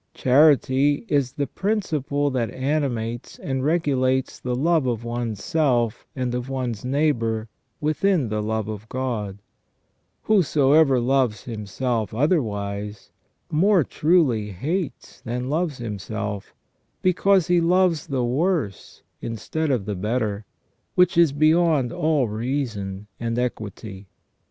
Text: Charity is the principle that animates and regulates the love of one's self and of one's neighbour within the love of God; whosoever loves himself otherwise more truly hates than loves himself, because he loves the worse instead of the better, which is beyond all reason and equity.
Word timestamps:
Charity 0.15 1.05
is 1.09 1.33
the 1.33 1.45
principle 1.45 2.31
that 2.31 2.49
animates 2.49 3.37
and 3.37 3.63
regulates 3.63 4.39
the 4.39 4.55
love 4.55 4.87
of 4.87 5.03
one's 5.03 5.43
self 5.43 6.07
and 6.15 6.33
of 6.33 6.49
one's 6.49 6.83
neighbour 6.83 7.49
within 7.79 8.29
the 8.29 8.41
love 8.41 8.67
of 8.67 8.89
God; 8.89 9.37
whosoever 10.23 10.99
loves 10.99 11.43
himself 11.43 12.15
otherwise 12.15 13.11
more 13.51 13.83
truly 13.83 14.49
hates 14.49 15.21
than 15.21 15.51
loves 15.51 15.77
himself, 15.77 16.55
because 17.03 17.45
he 17.45 17.61
loves 17.61 18.07
the 18.07 18.25
worse 18.25 19.03
instead 19.21 19.69
of 19.69 19.85
the 19.85 19.93
better, 19.93 20.45
which 20.95 21.15
is 21.15 21.31
beyond 21.31 21.93
all 21.93 22.27
reason 22.27 23.05
and 23.19 23.37
equity. 23.37 24.07